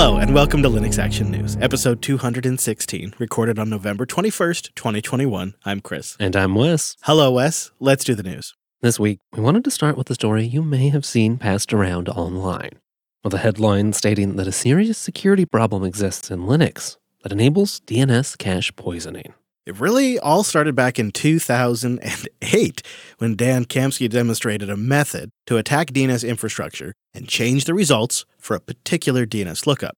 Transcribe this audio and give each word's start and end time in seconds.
Hello, 0.00 0.16
and 0.16 0.32
welcome 0.32 0.62
to 0.62 0.68
Linux 0.68 0.96
Action 0.96 1.28
News, 1.28 1.56
episode 1.60 2.00
216, 2.02 3.14
recorded 3.18 3.58
on 3.58 3.68
November 3.68 4.06
21st, 4.06 4.72
2021. 4.76 5.54
I'm 5.64 5.80
Chris. 5.80 6.16
And 6.20 6.36
I'm 6.36 6.54
Wes. 6.54 6.96
Hello, 7.02 7.32
Wes. 7.32 7.72
Let's 7.80 8.04
do 8.04 8.14
the 8.14 8.22
news. 8.22 8.54
This 8.80 9.00
week, 9.00 9.18
we 9.32 9.42
wanted 9.42 9.64
to 9.64 9.72
start 9.72 9.98
with 9.98 10.08
a 10.08 10.14
story 10.14 10.44
you 10.44 10.62
may 10.62 10.90
have 10.90 11.04
seen 11.04 11.36
passed 11.36 11.72
around 11.72 12.08
online, 12.08 12.78
with 13.24 13.34
a 13.34 13.38
headline 13.38 13.92
stating 13.92 14.36
that 14.36 14.46
a 14.46 14.52
serious 14.52 14.98
security 14.98 15.44
problem 15.44 15.82
exists 15.82 16.30
in 16.30 16.42
Linux 16.42 16.96
that 17.24 17.32
enables 17.32 17.80
DNS 17.80 18.38
cache 18.38 18.76
poisoning. 18.76 19.34
It 19.68 19.78
really 19.78 20.18
all 20.18 20.44
started 20.44 20.74
back 20.74 20.98
in 20.98 21.10
2008 21.10 22.82
when 23.18 23.36
Dan 23.36 23.66
Kaminsky 23.66 24.08
demonstrated 24.08 24.70
a 24.70 24.78
method 24.78 25.28
to 25.44 25.58
attack 25.58 25.88
DNS 25.88 26.26
infrastructure 26.26 26.94
and 27.12 27.28
change 27.28 27.66
the 27.66 27.74
results 27.74 28.24
for 28.38 28.56
a 28.56 28.60
particular 28.60 29.26
DNS 29.26 29.66
lookup. 29.66 29.94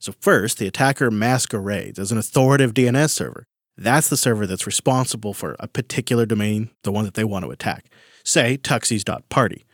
So, 0.00 0.14
first, 0.20 0.58
the 0.58 0.66
attacker 0.66 1.12
masquerades 1.12 2.00
as 2.00 2.10
an 2.10 2.18
authoritative 2.18 2.74
DNS 2.74 3.08
server. 3.08 3.44
That's 3.76 4.08
the 4.08 4.16
server 4.16 4.48
that's 4.48 4.66
responsible 4.66 5.32
for 5.32 5.54
a 5.60 5.68
particular 5.68 6.26
domain, 6.26 6.70
the 6.82 6.90
one 6.90 7.04
that 7.04 7.14
they 7.14 7.22
want 7.22 7.44
to 7.44 7.52
attack. 7.52 7.84
Say, 8.24 8.58
tuxies.party. 8.58 9.64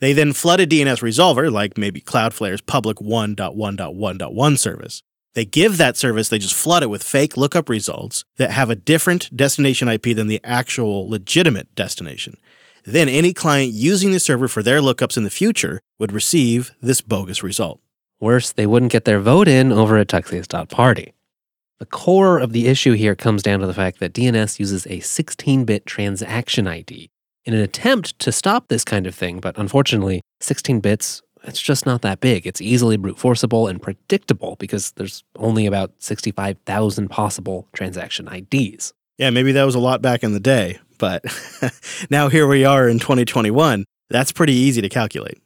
They 0.00 0.14
then 0.14 0.32
flood 0.32 0.60
a 0.60 0.66
DNS 0.66 1.02
resolver, 1.02 1.52
like 1.52 1.76
maybe 1.76 2.00
Cloudflare's 2.00 2.62
public 2.62 2.96
1.1.1.1 2.96 4.58
service. 4.58 5.02
They 5.38 5.44
give 5.44 5.76
that 5.76 5.96
service, 5.96 6.30
they 6.30 6.40
just 6.40 6.52
flood 6.52 6.82
it 6.82 6.90
with 6.90 7.00
fake 7.00 7.36
lookup 7.36 7.68
results 7.68 8.24
that 8.38 8.50
have 8.50 8.70
a 8.70 8.74
different 8.74 9.36
destination 9.36 9.86
IP 9.86 10.16
than 10.16 10.26
the 10.26 10.40
actual 10.42 11.08
legitimate 11.08 11.72
destination. 11.76 12.38
Then 12.84 13.08
any 13.08 13.32
client 13.32 13.72
using 13.72 14.10
the 14.10 14.18
server 14.18 14.48
for 14.48 14.64
their 14.64 14.80
lookups 14.80 15.16
in 15.16 15.22
the 15.22 15.30
future 15.30 15.80
would 15.96 16.10
receive 16.10 16.72
this 16.82 17.00
bogus 17.00 17.44
result. 17.44 17.78
Worse, 18.18 18.50
they 18.50 18.66
wouldn't 18.66 18.90
get 18.90 19.04
their 19.04 19.20
vote 19.20 19.46
in 19.46 19.70
over 19.70 19.96
at 19.96 20.08
tuxies.party. 20.08 21.14
The 21.78 21.86
core 21.86 22.40
of 22.40 22.52
the 22.52 22.66
issue 22.66 22.94
here 22.94 23.14
comes 23.14 23.44
down 23.44 23.60
to 23.60 23.68
the 23.68 23.72
fact 23.72 24.00
that 24.00 24.12
DNS 24.12 24.58
uses 24.58 24.88
a 24.88 24.98
16 24.98 25.64
bit 25.64 25.86
transaction 25.86 26.66
ID 26.66 27.10
in 27.44 27.54
an 27.54 27.60
attempt 27.60 28.18
to 28.18 28.32
stop 28.32 28.66
this 28.66 28.84
kind 28.84 29.06
of 29.06 29.14
thing, 29.14 29.38
but 29.38 29.56
unfortunately, 29.56 30.20
16 30.40 30.80
bits 30.80 31.22
it's 31.44 31.60
just 31.60 31.86
not 31.86 32.02
that 32.02 32.20
big. 32.20 32.46
It's 32.46 32.60
easily 32.60 32.96
brute 32.96 33.18
forceable 33.18 33.66
and 33.68 33.80
predictable 33.80 34.56
because 34.58 34.92
there's 34.92 35.24
only 35.36 35.66
about 35.66 35.92
65,000 35.98 37.08
possible 37.08 37.66
transaction 37.72 38.28
IDs. 38.28 38.92
Yeah, 39.16 39.30
maybe 39.30 39.52
that 39.52 39.64
was 39.64 39.74
a 39.74 39.80
lot 39.80 40.00
back 40.00 40.22
in 40.22 40.32
the 40.32 40.40
day, 40.40 40.78
but 40.98 41.24
now 42.10 42.28
here 42.28 42.46
we 42.46 42.64
are 42.64 42.88
in 42.88 42.98
2021. 42.98 43.84
That's 44.10 44.32
pretty 44.32 44.54
easy 44.54 44.80
to 44.80 44.88
calculate. 44.88 45.38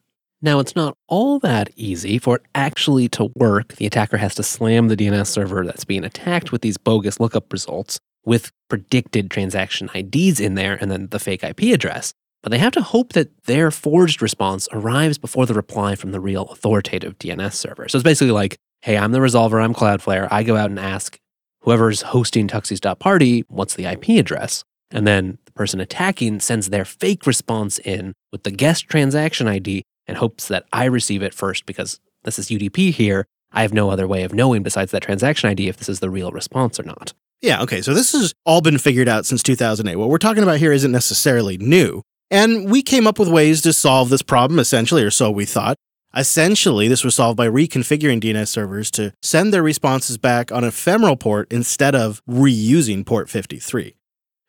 Now, 0.45 0.59
it's 0.59 0.75
not 0.75 0.97
all 1.07 1.39
that 1.39 1.71
easy. 1.77 2.19
For 2.19 2.37
it 2.37 2.43
actually 2.55 3.09
to 3.11 3.31
work, 3.37 3.77
the 3.77 3.87
attacker 3.87 4.17
has 4.17 4.35
to 4.35 4.43
slam 4.43 4.89
the 4.89 4.97
DNS 4.97 5.29
server 5.29 5.65
that's 5.65 5.85
being 5.85 6.05
attacked 6.05 6.51
with 6.51 6.63
these 6.63 6.77
bogus 6.77 7.21
lookup 7.21 7.53
results 7.53 8.01
with 8.25 8.51
predicted 8.69 9.31
transaction 9.31 9.89
IDs 9.95 10.41
in 10.41 10.55
there 10.55 10.77
and 10.81 10.91
then 10.91 11.09
the 11.09 11.19
fake 11.19 11.45
IP 11.45 11.73
address 11.73 12.13
but 12.43 12.51
they 12.51 12.59
have 12.59 12.73
to 12.73 12.83
hope 12.83 13.13
that 13.13 13.45
their 13.45 13.71
forged 13.71 14.21
response 14.21 14.69
arrives 14.73 15.19
before 15.19 15.47
the 15.47 15.55
reply 15.55 15.95
from 15.95 16.13
the 16.13 16.21
real 16.21 16.45
authoritative 16.45 17.19
DNS 17.19 17.53
server. 17.55 17.89
So 17.89 17.99
it's 17.99 18.05
basically 18.05 18.33
like, 18.33 18.57
hey, 18.83 18.97
I'm 18.97 19.13
the 19.13 19.21
resolver, 19.21 19.63
I'm 19.63 19.75
Cloudflare. 19.75 20.29
I 20.31 20.43
go 20.43 20.57
out 20.57 20.71
and 20.71 20.79
ask 20.79 21.19
whoever's 21.61 22.03
hosting 22.03 22.49
tuxies.party, 22.49 23.45
what's 23.49 23.75
the 23.75 23.87
IP 23.87 24.09
address? 24.19 24.65
And 24.91 25.07
then 25.07 25.39
the 25.47 25.53
person 25.53 25.81
attacking 25.81 26.41
sends 26.41 26.69
their 26.69 26.85
fake 26.85 27.27
response 27.27 27.79
in 27.79 28.13
with 28.31 28.43
the 28.43 28.51
guest 28.51 28.89
transaction 28.89 29.49
ID 29.49 29.85
and 30.07 30.17
hopes 30.17 30.49
that 30.49 30.67
I 30.73 30.85
receive 30.85 31.23
it 31.23 31.33
first 31.33 31.65
because 31.65 32.01
this 32.25 32.39
is 32.39 32.49
UDP 32.49 32.93
here. 32.93 33.27
I 33.53 33.63
have 33.63 33.73
no 33.73 33.91
other 33.91 34.09
way 34.09 34.25
of 34.25 34.35
knowing 34.35 34.63
besides 34.63 34.91
that 34.93 35.03
transaction 35.03 35.49
ID 35.49 35.69
if 35.69 35.77
this 35.77 35.89
is 35.89 36.01
the 36.01 36.11
real 36.11 36.31
response 36.31 36.81
or 36.81 36.85
not. 36.85 37.15
Yeah, 37.41 37.63
okay, 37.63 37.83
so 37.83 37.93
this 37.93 38.13
has 38.13 38.35
all 38.47 38.61
been 38.61 38.79
figured 38.79 39.09
out 39.09 39.27
since 39.27 39.43
2008. 39.43 39.97
What 39.97 40.09
we're 40.09 40.19
talking 40.19 40.43
about 40.43 40.59
here 40.59 40.73
isn't 40.73 40.93
necessarily 40.93 41.59
new. 41.59 42.03
And 42.33 42.71
we 42.71 42.81
came 42.81 43.07
up 43.07 43.19
with 43.19 43.29
ways 43.29 43.61
to 43.61 43.75
solve 43.75 44.09
this 44.09 44.23
problem, 44.23 44.59
essentially, 44.59 45.03
or 45.03 45.11
so 45.11 45.31
we 45.31 45.45
thought. 45.45 45.77
Essentially, 46.17 46.89
this 46.89 47.05
was 47.05 47.15
solved 47.15 47.37
by 47.37 47.47
reconfiguring 47.47 48.23
DNS 48.23 48.49
servers 48.49 48.91
to 48.93 49.13
send 49.21 49.53
their 49.53 49.63
responses 49.63 50.17
back 50.17 50.51
on 50.51 50.65
ephemeral 50.65 51.17
port 51.17 51.53
instead 51.53 51.95
of 51.95 52.23
reusing 52.27 53.05
port 53.05 53.29
53. 53.29 53.95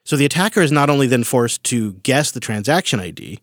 So 0.05 0.15
the 0.15 0.23
attacker 0.23 0.61
is 0.61 0.71
not 0.71 0.89
only 0.89 1.07
then 1.07 1.25
forced 1.25 1.65
to 1.65 1.95
guess 2.03 2.31
the 2.31 2.39
transaction 2.39 3.01
ID, 3.01 3.41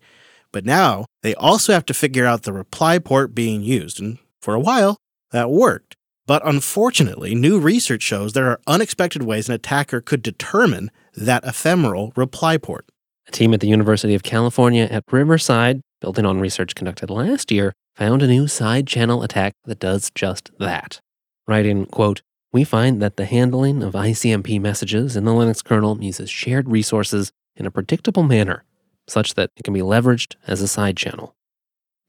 but 0.51 0.65
now 0.65 1.05
they 1.21 1.35
also 1.35 1.71
have 1.71 1.85
to 1.85 1.93
figure 1.93 2.25
out 2.25 2.41
the 2.41 2.51
reply 2.51 2.97
port 2.97 3.35
being 3.35 3.61
used. 3.61 4.01
And 4.01 4.17
for 4.41 4.55
a 4.55 4.59
while, 4.59 4.97
that 5.29 5.51
worked. 5.51 5.95
But 6.25 6.41
unfortunately, 6.47 7.35
new 7.35 7.59
research 7.59 8.01
shows 8.01 8.33
there 8.33 8.49
are 8.49 8.61
unexpected 8.65 9.21
ways 9.21 9.49
an 9.49 9.53
attacker 9.53 10.01
could 10.01 10.23
determine 10.23 10.89
that 11.13 11.43
ephemeral 11.43 12.11
reply 12.15 12.57
port. 12.57 12.87
A 13.31 13.33
team 13.33 13.53
at 13.53 13.61
the 13.61 13.67
University 13.69 14.13
of 14.13 14.23
California 14.23 14.89
at 14.91 15.05
Riverside, 15.09 15.79
building 16.01 16.25
on 16.25 16.41
research 16.41 16.75
conducted 16.75 17.09
last 17.09 17.49
year, 17.49 17.71
found 17.95 18.21
a 18.21 18.27
new 18.27 18.45
side 18.45 18.87
channel 18.87 19.23
attack 19.23 19.53
that 19.63 19.79
does 19.79 20.11
just 20.13 20.51
that. 20.59 20.99
Writing, 21.47 21.85
quote, 21.85 22.23
we 22.51 22.65
find 22.65 23.01
that 23.01 23.15
the 23.15 23.23
handling 23.23 23.83
of 23.83 23.93
ICMP 23.93 24.59
messages 24.59 25.15
in 25.15 25.23
the 25.23 25.31
Linux 25.31 25.63
kernel 25.63 26.03
uses 26.03 26.29
shared 26.29 26.67
resources 26.67 27.31
in 27.55 27.65
a 27.65 27.71
predictable 27.71 28.23
manner, 28.23 28.65
such 29.07 29.35
that 29.35 29.51
it 29.55 29.63
can 29.63 29.73
be 29.73 29.79
leveraged 29.79 30.35
as 30.45 30.59
a 30.59 30.67
side 30.67 30.97
channel. 30.97 31.33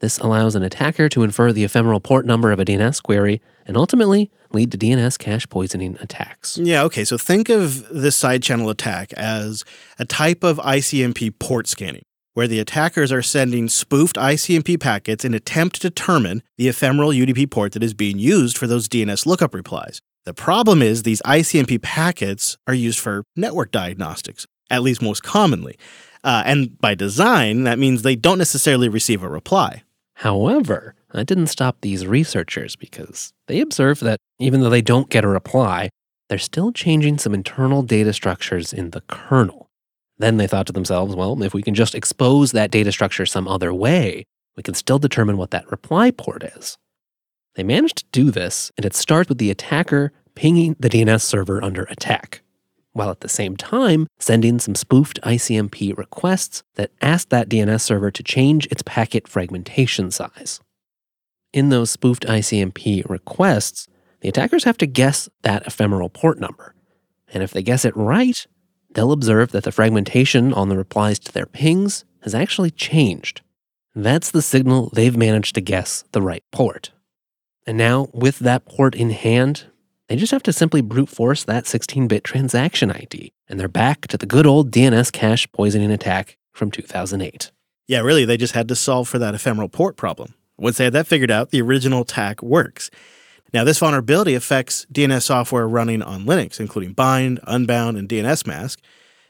This 0.00 0.18
allows 0.18 0.56
an 0.56 0.64
attacker 0.64 1.08
to 1.10 1.22
infer 1.22 1.52
the 1.52 1.62
ephemeral 1.62 2.00
port 2.00 2.26
number 2.26 2.50
of 2.50 2.58
a 2.58 2.64
DNS 2.64 3.00
query 3.00 3.40
and 3.64 3.76
ultimately 3.76 4.32
lead 4.54 4.72
to 4.72 4.78
DNS 4.78 5.18
cache 5.18 5.48
poisoning 5.48 5.96
attacks. 6.00 6.58
Yeah, 6.58 6.82
okay. 6.84 7.04
So 7.04 7.18
think 7.18 7.48
of 7.48 7.88
this 7.88 8.16
side 8.16 8.42
channel 8.42 8.70
attack 8.70 9.12
as 9.14 9.64
a 9.98 10.04
type 10.04 10.42
of 10.44 10.58
ICMP 10.58 11.38
port 11.38 11.66
scanning, 11.66 12.02
where 12.34 12.48
the 12.48 12.60
attackers 12.60 13.12
are 13.12 13.22
sending 13.22 13.68
spoofed 13.68 14.16
ICMP 14.16 14.80
packets 14.80 15.24
in 15.24 15.34
attempt 15.34 15.76
to 15.76 15.88
determine 15.88 16.42
the 16.56 16.68
ephemeral 16.68 17.10
UDP 17.10 17.50
port 17.50 17.72
that 17.72 17.82
is 17.82 17.94
being 17.94 18.18
used 18.18 18.56
for 18.56 18.66
those 18.66 18.88
DNS 18.88 19.26
lookup 19.26 19.54
replies. 19.54 20.00
The 20.24 20.34
problem 20.34 20.82
is 20.82 21.02
these 21.02 21.22
ICMP 21.22 21.82
packets 21.82 22.56
are 22.66 22.74
used 22.74 23.00
for 23.00 23.24
network 23.34 23.72
diagnostics, 23.72 24.46
at 24.70 24.82
least 24.82 25.02
most 25.02 25.22
commonly. 25.22 25.76
Uh, 26.22 26.42
and 26.46 26.78
by 26.78 26.94
design, 26.94 27.64
that 27.64 27.78
means 27.78 28.02
they 28.02 28.14
don't 28.14 28.38
necessarily 28.38 28.88
receive 28.88 29.22
a 29.22 29.28
reply. 29.28 29.82
However, 30.14 30.94
that 31.18 31.26
didn't 31.26 31.48
stop 31.48 31.80
these 31.80 32.06
researchers 32.06 32.76
because 32.76 33.32
they 33.46 33.60
observed 33.60 34.02
that 34.02 34.18
even 34.38 34.60
though 34.60 34.70
they 34.70 34.82
don't 34.82 35.10
get 35.10 35.24
a 35.24 35.28
reply, 35.28 35.90
they're 36.28 36.38
still 36.38 36.72
changing 36.72 37.18
some 37.18 37.34
internal 37.34 37.82
data 37.82 38.12
structures 38.12 38.72
in 38.72 38.90
the 38.90 39.02
kernel. 39.02 39.68
Then 40.18 40.36
they 40.36 40.46
thought 40.46 40.66
to 40.66 40.72
themselves, 40.72 41.14
well, 41.14 41.42
if 41.42 41.54
we 41.54 41.62
can 41.62 41.74
just 41.74 41.94
expose 41.94 42.52
that 42.52 42.70
data 42.70 42.92
structure 42.92 43.26
some 43.26 43.48
other 43.48 43.74
way, 43.74 44.24
we 44.56 44.62
can 44.62 44.74
still 44.74 44.98
determine 44.98 45.36
what 45.36 45.50
that 45.50 45.70
reply 45.70 46.10
port 46.10 46.44
is. 46.44 46.78
They 47.54 47.62
managed 47.62 47.98
to 47.98 48.04
do 48.12 48.30
this, 48.30 48.70
and 48.76 48.86
it 48.86 48.94
starts 48.94 49.28
with 49.28 49.38
the 49.38 49.50
attacker 49.50 50.12
pinging 50.34 50.76
the 50.78 50.88
DNS 50.88 51.20
server 51.20 51.62
under 51.62 51.82
attack 51.84 52.42
while 52.92 53.10
at 53.10 53.20
the 53.20 53.28
same 53.28 53.56
time 53.56 54.06
sending 54.18 54.58
some 54.58 54.74
spoofed 54.74 55.20
ICMP 55.22 55.96
requests 55.96 56.62
that 56.74 56.90
ask 57.00 57.28
that 57.30 57.48
DNS 57.48 57.80
server 57.80 58.10
to 58.10 58.22
change 58.22 58.66
its 58.66 58.82
packet 58.82 59.26
fragmentation 59.26 60.10
size. 60.10 60.60
In 61.52 61.68
those 61.68 61.90
spoofed 61.90 62.26
ICMP 62.26 63.08
requests, 63.08 63.86
the 64.20 64.28
attackers 64.28 64.64
have 64.64 64.78
to 64.78 64.86
guess 64.86 65.28
that 65.42 65.66
ephemeral 65.66 66.08
port 66.08 66.40
number. 66.40 66.74
And 67.28 67.42
if 67.42 67.52
they 67.52 67.62
guess 67.62 67.84
it 67.84 67.96
right, 67.96 68.46
they'll 68.94 69.12
observe 69.12 69.52
that 69.52 69.64
the 69.64 69.72
fragmentation 69.72 70.54
on 70.54 70.70
the 70.70 70.78
replies 70.78 71.18
to 71.20 71.32
their 71.32 71.46
pings 71.46 72.04
has 72.22 72.34
actually 72.34 72.70
changed. 72.70 73.42
That's 73.94 74.30
the 74.30 74.40
signal 74.40 74.90
they've 74.94 75.16
managed 75.16 75.54
to 75.56 75.60
guess 75.60 76.04
the 76.12 76.22
right 76.22 76.42
port. 76.52 76.92
And 77.66 77.76
now, 77.76 78.08
with 78.14 78.38
that 78.38 78.64
port 78.64 78.94
in 78.94 79.10
hand, 79.10 79.66
they 80.08 80.16
just 80.16 80.32
have 80.32 80.43
to 80.44 80.52
simply 80.52 80.81
brute 80.81 81.08
force 81.08 81.44
that 81.44 81.66
16 81.66 82.08
bit 82.08 82.25
transaction 82.25 82.90
ID, 82.90 83.32
and 83.49 83.60
they're 83.60 83.69
back 83.69 84.06
to 84.08 84.16
the 84.16 84.26
good 84.26 84.46
old 84.46 84.70
DNS 84.70 85.12
cache 85.12 85.50
poisoning 85.52 85.90
attack 85.90 86.38
from 86.52 86.70
2008. 86.70 87.50
Yeah, 87.87 88.00
really, 88.00 88.25
they 88.25 88.37
just 88.37 88.54
had 88.54 88.69
to 88.69 88.75
solve 88.75 89.08
for 89.08 89.19
that 89.19 89.34
ephemeral 89.34 89.69
port 89.69 89.96
problem. 89.96 90.34
Once 90.58 90.78
they 90.78 90.84
had 90.84 90.93
that 90.93 91.06
figured 91.06 91.31
out, 91.31 91.50
the 91.50 91.60
original 91.60 92.02
attack 92.02 92.43
works. 92.43 92.90
Now, 93.52 93.64
this 93.64 93.78
vulnerability 93.78 94.34
affects 94.34 94.87
DNS 94.93 95.22
software 95.22 95.69
running 95.69 96.02
on 96.02 96.25
Linux, 96.25 96.58
including 96.58 96.94
Bind, 96.94 97.38
Unbound, 97.46 97.99
and 97.99 98.08
dnsmasq. 98.08 98.78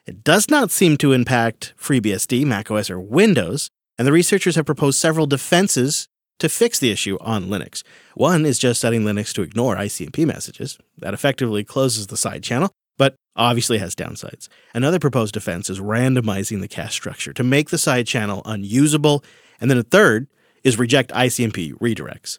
It 0.07 0.23
does 0.25 0.49
not 0.49 0.71
seem 0.71 0.97
to 0.99 1.13
impact 1.13 1.75
FreeBSD, 1.81 2.45
macOS, 2.45 2.91
or 2.91 3.01
Windows, 3.01 3.69
and 3.99 4.07
the 4.07 4.13
researchers 4.13 4.57
have 4.57 4.67
proposed 4.67 4.99
several 4.99 5.27
defenses 5.27 6.09
to 6.39 6.49
fix 6.49 6.79
the 6.79 6.91
issue 6.91 7.19
on 7.21 7.47
Linux. 7.47 7.83
One 8.15 8.45
is 8.45 8.59
just 8.59 8.81
setting 8.81 9.03
Linux 9.03 9.33
to 9.35 9.43
ignore 9.43 9.77
ICMP 9.77 10.27
messages. 10.27 10.79
That 10.99 11.15
effectively 11.15 11.63
closes 11.63 12.09
the 12.09 12.17
side 12.17 12.43
channel, 12.43 12.71
but 12.99 13.15
obviously 13.37 13.79
has 13.79 13.95
downsides. 13.95 14.49
Another 14.75 14.99
proposed 14.99 15.35
defense 15.35 15.71
is 15.71 15.79
randomizing 15.79 16.61
the 16.61 16.69
cache 16.69 16.95
structure 16.95 17.33
to 17.33 17.45
make 17.45 17.71
the 17.71 17.79
side 17.79 18.07
channel 18.07 18.43
unusable. 18.45 19.23
And 19.61 19.71
then 19.71 19.79
a 19.79 19.85
third 19.85 20.27
is 20.65 20.79
reject 20.79 21.13
ICMP 21.13 21.75
redirects. 21.75 22.39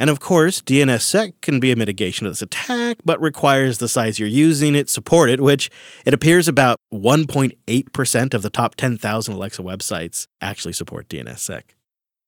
And 0.00 0.08
of 0.08 0.20
course, 0.20 0.62
DNSSEC 0.62 1.40
can 1.40 1.58
be 1.58 1.72
a 1.72 1.76
mitigation 1.76 2.26
of 2.26 2.30
this 2.30 2.42
attack, 2.42 2.98
but 3.04 3.20
requires 3.20 3.78
the 3.78 3.88
size 3.88 4.20
you're 4.20 4.28
using 4.28 4.76
it 4.76 4.88
support 4.88 5.28
it, 5.28 5.40
which 5.40 5.70
it 6.06 6.14
appears 6.14 6.46
about 6.46 6.78
1.8% 6.94 8.34
of 8.34 8.42
the 8.42 8.50
top 8.50 8.76
10,000 8.76 9.34
Alexa 9.34 9.60
websites 9.60 10.28
actually 10.40 10.72
support 10.72 11.08
DNSSEC. 11.08 11.62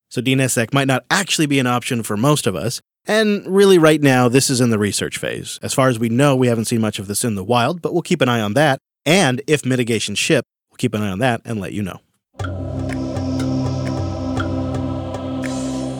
So 0.09 0.21
DNSSEC 0.21 0.73
might 0.73 0.87
not 0.87 1.05
actually 1.09 1.45
be 1.45 1.59
an 1.59 1.67
option 1.67 2.03
for 2.03 2.17
most 2.17 2.45
of 2.45 2.55
us. 2.55 2.81
And 3.07 3.47
really, 3.47 3.77
right 3.77 4.01
now, 4.01 4.27
this 4.27 4.49
is 4.49 4.61
in 4.61 4.69
the 4.69 4.77
research 4.77 5.17
phase. 5.17 5.57
As 5.63 5.73
far 5.73 5.87
as 5.87 5.97
we 5.97 6.09
know, 6.09 6.35
we 6.35 6.47
haven't 6.47 6.65
seen 6.65 6.81
much 6.81 6.99
of 6.99 7.07
this 7.07 7.23
in 7.23 7.35
the 7.35 7.43
wild, 7.43 7.81
but 7.81 7.93
we'll 7.93 8.03
keep 8.03 8.21
an 8.21 8.29
eye 8.29 8.41
on 8.41 8.53
that. 8.53 8.79
And 9.05 9.41
if 9.47 9.65
mitigation 9.65 10.13
ship, 10.13 10.45
we'll 10.69 10.77
keep 10.77 10.93
an 10.93 11.01
eye 11.01 11.09
on 11.09 11.19
that 11.19 11.41
and 11.45 11.59
let 11.59 11.71
you 11.71 11.81
know. 11.81 12.01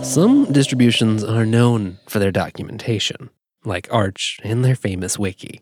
Some 0.03 0.51
distributions 0.51 1.23
are 1.23 1.45
known 1.45 1.99
for 2.07 2.19
their 2.19 2.31
documentation, 2.31 3.29
like 3.63 3.87
Arch 3.91 4.39
and 4.43 4.65
their 4.65 4.75
famous 4.75 5.17
wiki. 5.17 5.61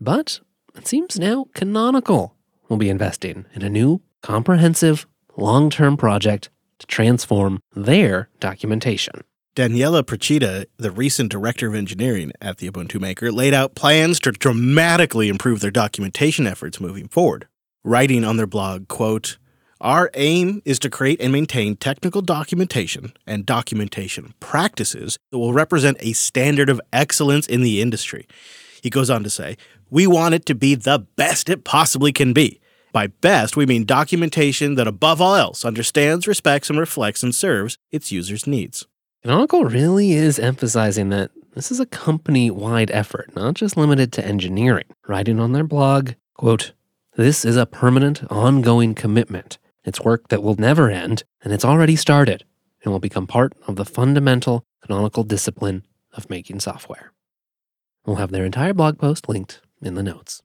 But 0.00 0.40
it 0.74 0.86
seems 0.86 1.18
now 1.18 1.46
Canonical 1.54 2.36
will 2.68 2.76
be 2.76 2.90
investing 2.90 3.46
in 3.54 3.62
a 3.62 3.70
new, 3.70 4.02
comprehensive, 4.22 5.06
long 5.36 5.70
term 5.70 5.96
project 5.96 6.50
to 6.78 6.86
transform 6.86 7.60
their 7.74 8.28
documentation. 8.40 9.24
Daniele 9.54 10.02
Procida, 10.02 10.66
the 10.76 10.90
recent 10.90 11.30
director 11.30 11.68
of 11.68 11.74
engineering 11.74 12.32
at 12.40 12.58
the 12.58 12.70
Ubuntu 12.70 13.00
Maker, 13.00 13.32
laid 13.32 13.52
out 13.52 13.74
plans 13.74 14.20
to 14.20 14.32
dramatically 14.32 15.28
improve 15.28 15.60
their 15.60 15.70
documentation 15.70 16.46
efforts 16.46 16.80
moving 16.80 17.08
forward. 17.08 17.48
Writing 17.84 18.24
on 18.24 18.36
their 18.36 18.46
blog, 18.46 18.88
quote, 18.88 19.38
our 19.82 20.10
aim 20.14 20.62
is 20.64 20.78
to 20.78 20.88
create 20.88 21.20
and 21.20 21.32
maintain 21.32 21.74
technical 21.74 22.22
documentation 22.22 23.12
and 23.26 23.44
documentation 23.44 24.32
practices 24.38 25.18
that 25.30 25.38
will 25.38 25.52
represent 25.52 25.96
a 26.00 26.12
standard 26.12 26.70
of 26.70 26.80
excellence 26.92 27.48
in 27.48 27.62
the 27.62 27.82
industry. 27.82 28.26
He 28.80 28.90
goes 28.90 29.10
on 29.10 29.24
to 29.24 29.30
say, 29.30 29.56
We 29.90 30.06
want 30.06 30.34
it 30.34 30.46
to 30.46 30.54
be 30.54 30.76
the 30.76 31.00
best 31.16 31.50
it 31.50 31.64
possibly 31.64 32.12
can 32.12 32.32
be. 32.32 32.60
By 32.92 33.08
best, 33.08 33.56
we 33.56 33.66
mean 33.66 33.84
documentation 33.84 34.76
that 34.76 34.86
above 34.86 35.20
all 35.20 35.34
else 35.34 35.64
understands, 35.64 36.28
respects, 36.28 36.70
and 36.70 36.78
reflects 36.78 37.24
and 37.24 37.34
serves 37.34 37.76
its 37.90 38.12
users' 38.12 38.46
needs. 38.46 38.86
Canonical 39.22 39.64
really 39.64 40.12
is 40.12 40.38
emphasizing 40.38 41.08
that 41.08 41.30
this 41.54 41.72
is 41.72 41.80
a 41.80 41.86
company 41.86 42.50
wide 42.50 42.90
effort, 42.92 43.34
not 43.34 43.54
just 43.54 43.76
limited 43.76 44.12
to 44.12 44.24
engineering. 44.24 44.84
Writing 45.08 45.40
on 45.40 45.52
their 45.52 45.64
blog, 45.64 46.12
quote, 46.34 46.72
This 47.16 47.44
is 47.44 47.56
a 47.56 47.66
permanent, 47.66 48.22
ongoing 48.30 48.94
commitment. 48.94 49.58
It's 49.84 50.00
work 50.00 50.28
that 50.28 50.42
will 50.42 50.56
never 50.56 50.90
end, 50.90 51.24
and 51.42 51.52
it's 51.52 51.64
already 51.64 51.96
started 51.96 52.44
and 52.84 52.92
will 52.92 53.00
become 53.00 53.26
part 53.26 53.52
of 53.66 53.76
the 53.76 53.84
fundamental 53.84 54.64
canonical 54.82 55.24
discipline 55.24 55.86
of 56.12 56.30
making 56.30 56.60
software. 56.60 57.12
We'll 58.04 58.16
have 58.16 58.30
their 58.30 58.44
entire 58.44 58.74
blog 58.74 58.98
post 58.98 59.28
linked 59.28 59.60
in 59.80 59.94
the 59.94 60.02
notes. 60.02 60.42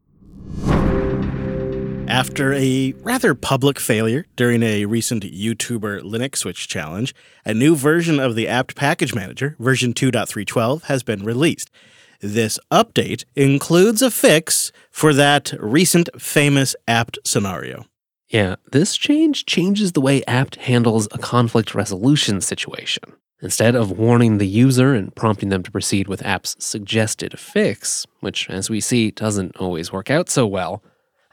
After 2.07 2.53
a 2.53 2.93
rather 2.99 3.35
public 3.35 3.79
failure 3.79 4.25
during 4.35 4.63
a 4.63 4.85
recent 4.85 5.23
YouTuber 5.23 6.01
Linux 6.01 6.37
Switch 6.37 6.67
challenge, 6.67 7.13
a 7.45 7.53
new 7.53 7.75
version 7.75 8.19
of 8.19 8.33
the 8.33 8.47
apt 8.47 8.75
package 8.75 9.13
manager, 9.13 9.55
version 9.59 9.93
2.312, 9.93 10.83
has 10.83 11.03
been 11.03 11.25
released. 11.25 11.69
This 12.21 12.59
update 12.71 13.25
includes 13.35 14.01
a 14.01 14.09
fix 14.09 14.71
for 14.89 15.13
that 15.13 15.53
recent 15.59 16.09
famous 16.19 16.75
apt 16.87 17.19
scenario. 17.25 17.85
Yeah, 18.29 18.55
this 18.71 18.97
change 18.97 19.45
changes 19.45 19.93
the 19.93 20.01
way 20.01 20.23
apt 20.25 20.57
handles 20.57 21.07
a 21.11 21.17
conflict 21.17 21.73
resolution 21.73 22.41
situation. 22.41 23.13
Instead 23.41 23.75
of 23.75 23.91
warning 23.91 24.37
the 24.37 24.47
user 24.47 24.93
and 24.93 25.15
prompting 25.15 25.49
them 25.49 25.63
to 25.63 25.71
proceed 25.71 26.07
with 26.07 26.25
app's 26.25 26.55
suggested 26.59 27.39
fix, 27.39 28.05
which, 28.19 28.49
as 28.49 28.69
we 28.69 28.81
see, 28.81 29.11
doesn't 29.11 29.55
always 29.57 29.93
work 29.93 30.09
out 30.09 30.27
so 30.27 30.45
well, 30.45 30.83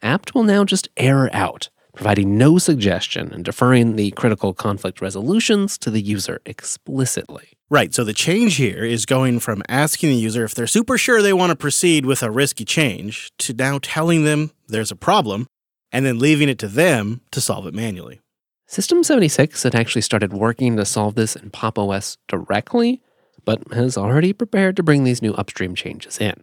apt 0.02 0.34
will 0.34 0.44
now 0.44 0.64
just 0.64 0.88
error 0.96 1.30
out, 1.32 1.68
providing 1.96 2.38
no 2.38 2.58
suggestion 2.58 3.32
and 3.32 3.44
deferring 3.44 3.96
the 3.96 4.12
critical 4.12 4.52
conflict 4.52 5.00
resolutions 5.00 5.76
to 5.78 5.90
the 5.90 6.02
user 6.02 6.40
explicitly. 6.46 7.48
Right, 7.70 7.92
so 7.92 8.04
the 8.04 8.12
change 8.12 8.56
here 8.56 8.84
is 8.84 9.06
going 9.06 9.40
from 9.40 9.62
asking 9.68 10.10
the 10.10 10.16
user 10.16 10.44
if 10.44 10.54
they're 10.54 10.68
super 10.68 10.96
sure 10.98 11.22
they 11.22 11.32
want 11.32 11.50
to 11.50 11.56
proceed 11.56 12.06
with 12.06 12.22
a 12.22 12.30
risky 12.30 12.64
change 12.64 13.32
to 13.38 13.52
now 13.52 13.80
telling 13.82 14.24
them 14.24 14.52
there's 14.68 14.92
a 14.92 14.96
problem 14.96 15.48
and 15.94 16.04
then 16.04 16.18
leaving 16.18 16.48
it 16.48 16.58
to 16.58 16.66
them 16.66 17.20
to 17.30 17.40
solve 17.40 17.68
it 17.68 17.72
manually. 17.72 18.20
System 18.66 19.04
76 19.04 19.62
had 19.62 19.76
actually 19.76 20.02
started 20.02 20.32
working 20.32 20.76
to 20.76 20.84
solve 20.84 21.14
this 21.14 21.36
in 21.36 21.50
Pop! 21.50 21.78
OS 21.78 22.18
directly, 22.26 23.00
but 23.44 23.62
has 23.72 23.96
already 23.96 24.32
prepared 24.32 24.74
to 24.74 24.82
bring 24.82 25.04
these 25.04 25.22
new 25.22 25.32
upstream 25.34 25.76
changes 25.76 26.18
in. 26.18 26.42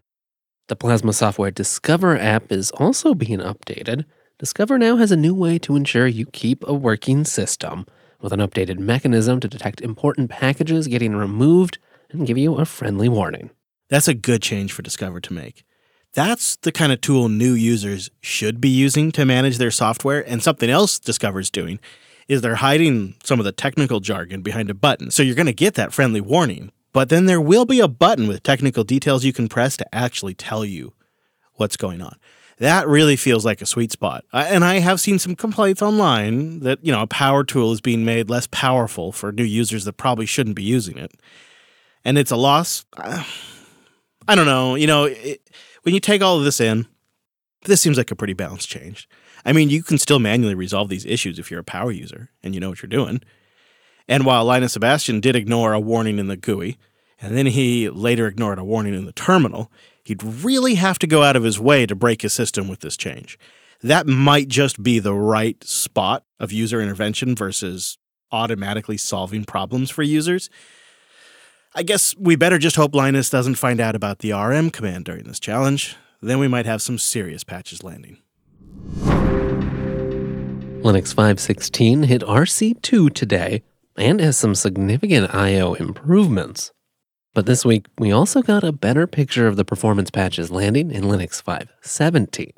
The 0.69 0.77
Plasma 0.77 1.12
Software 1.12 1.51
Discover 1.51 2.18
app 2.18 2.50
is 2.50 2.71
also 2.71 3.13
being 3.13 3.39
updated. 3.39 4.06
Discover 4.39 4.77
now 4.77 4.95
has 4.95 5.12
a 5.12 5.18
new 5.18 5.36
way 5.36 5.59
to 5.59 5.75
ensure 5.75 6.07
you 6.07 6.27
keep 6.27 6.65
a 6.65 6.74
working 6.74 7.25
system, 7.25 7.86
with 8.21 8.31
an 8.31 8.39
updated 8.39 8.80
mechanism 8.80 9.42
to 9.42 9.50
detect 9.50 9.81
important 9.81 10.30
packages 10.30 10.88
getting 10.88 11.13
removed 11.13 11.77
and 12.12 12.25
give 12.25 12.38
you 12.38 12.56
a 12.56 12.63
friendly 12.63 13.09
warning. 13.09 13.50
That's 13.89 14.07
a 14.07 14.13
good 14.13 14.42
change 14.42 14.71
for 14.71 14.81
Discover 14.81 15.19
to 15.21 15.33
make. 15.33 15.65
That's 16.13 16.58
the 16.58 16.72
kind 16.72 16.92
of 16.92 17.00
tool 17.00 17.30
new 17.30 17.54
users 17.54 18.10
should 18.19 18.60
be 18.60 18.69
using 18.69 19.12
to 19.13 19.25
manage 19.25 19.58
their 19.58 19.72
software. 19.72 20.28
And 20.28 20.44
something 20.44 20.69
else 20.69 21.00
Discover's 21.00 21.50
doing 21.50 21.80
is 22.28 22.42
they're 22.42 22.56
hiding 22.56 23.16
some 23.24 23.40
of 23.40 23.46
the 23.46 23.52
technical 23.52 24.00
jargon 24.00 24.42
behind 24.42 24.69
a 24.69 24.74
button. 24.74 25.12
So 25.12 25.24
you're 25.24 25.36
going 25.36 25.46
to 25.46 25.54
get 25.54 25.75
that 25.75 25.94
friendly 25.94 26.22
warning, 26.22 26.72
but 26.94 27.10
then 27.10 27.25
there 27.25 27.42
will 27.42 27.66
be 27.66 27.80
a 27.80 27.88
button 27.88 28.28
with 28.28 28.44
technical 28.44 28.84
details 28.84 29.24
you 29.24 29.34
can 29.34 29.48
press 29.48 29.78
to 29.78 29.96
actually 29.96 30.34
tell 30.34 30.66
you 30.66 30.94
what's 31.56 31.78
going 31.78 32.02
on. 32.02 32.18
That 32.58 32.88
really 32.88 33.16
feels 33.16 33.44
like 33.44 33.62
a 33.62 33.66
sweet 33.66 33.92
spot. 33.92 34.24
And 34.31 34.63
I 34.63 34.80
have 34.80 35.02
seen 35.02 35.18
some 35.18 35.36
complaints 35.36 35.81
online 35.81 36.60
that, 36.60 36.78
you 36.86 36.92
know, 36.92 37.02
a 37.02 37.08
power 37.08 37.44
tool 37.44 37.72
is 37.72 37.81
being 37.81 38.06
made 38.06 38.30
less 38.30 38.48
powerful 38.52 39.12
for 39.12 39.31
new 39.31 39.44
users 39.44 39.86
that 39.86 39.94
probably 39.94 40.28
shouldn't 40.28 40.56
be 40.56 40.63
using 40.63 40.98
it. 40.98 41.12
And 42.06 42.18
it's 42.18 42.31
a 42.31 42.36
loss. 42.36 42.86
I 42.98 44.36
don't 44.36 44.46
know. 44.46 44.75
You 44.75 44.86
know, 44.86 45.06
it, 45.06 45.42
when 45.83 45.94
you 45.94 46.00
take 46.00 46.22
all 46.22 46.38
of 46.38 46.44
this 46.44 46.60
in, 46.60 46.88
this 47.66 47.81
seems 47.81 47.98
like 47.98 48.12
a 48.12 48.16
pretty 48.16 48.33
balanced 48.33 48.69
change. 48.69 49.07
I 49.45 49.54
mean, 49.54 49.69
you 49.69 49.83
can 49.83 49.98
still 49.98 50.19
manually 50.19 50.56
resolve 50.56 50.89
these 50.89 51.06
issues 51.06 51.39
if 51.39 51.50
you're 51.50 51.60
a 51.60 51.63
power 51.63 51.92
user 51.92 52.30
and 52.44 52.54
you 52.54 52.60
know 52.60 52.69
what 52.69 52.81
you're 52.81 52.89
doing. 52.89 53.22
And 54.07 54.25
while 54.25 54.45
Linus 54.45 54.74
Sebastian 54.74 55.19
did 55.19 55.36
ignore 55.36 55.74
a 55.74 55.80
warning 55.80 56.19
in 56.19 56.28
the 56.28 56.38
GUI, 56.38 56.78
and 57.22 57.38
then 57.38 57.45
he 57.45 57.88
later 57.89 58.27
ignored 58.27 58.60
a 58.60 58.63
warning 58.63 58.96
in 58.96 59.05
the 59.05 59.12
terminal, 59.12 59.72
he'd 60.03 60.24
really 60.24 60.75
have 60.75 60.98
to 61.00 61.08
go 61.08 61.24
out 61.24 61.36
of 61.36 61.44
his 61.44 61.60
way 61.60 61.86
to 61.86 61.96
break 61.96 62.24
his 62.24 62.34
system 62.34 62.67
with 62.67 62.79
this 62.79 62.98
change. 62.98 63.38
That 63.84 64.08
might 64.08 64.48
just 64.48 64.82
be 64.82 65.00
the 65.00 65.13
right 65.13 65.63
spot 65.63 66.24
of 66.39 66.51
user 66.51 66.82
intervention 66.82 67.36
versus 67.36 67.98
automatically 68.32 68.98
solving 68.98 69.44
problems 69.44 69.89
for 69.89 70.03
users. 70.03 70.50
I 71.74 71.84
guess 71.84 72.13
we 72.18 72.36
better 72.36 72.58
just 72.58 72.75
hope 72.75 72.94
Linus 72.94 73.30
doesn't 73.30 73.56
find 73.56 73.80
out 73.80 73.96
about 73.96 74.20
the 74.20 74.34
RM 74.34 74.72
command 74.72 75.06
during 75.06 75.24
this 75.24 75.40
challenge. 75.40 75.96
Then 76.22 76.38
we 76.38 76.50
might 76.50 76.66
have 76.66 76.82
some 76.82 76.98
serious 76.98 77.46
patches 77.46 77.82
landing. 77.82 78.18
Linux 80.84 81.16
5.16 81.16 82.06
hit 82.06 82.24
RC2 82.24 83.13
today 83.13 83.63
and 83.96 84.20
has 84.20 84.38
some 84.38 84.54
significant 84.54 85.34
I.O. 85.34 85.75
improvements. 85.75 86.74
But 87.34 87.46
this 87.46 87.63
week, 87.63 87.86
we 87.98 88.12
also 88.12 88.42
got 88.42 88.66
a 88.66 88.74
better 88.74 89.08
picture 89.08 89.48
of 89.48 89.56
the 89.56 89.63
performance 89.63 90.12
patches 90.12 90.51
landing 90.51 90.92
in 90.92 91.04
Linux 91.04 91.42
5.17. 91.42 92.51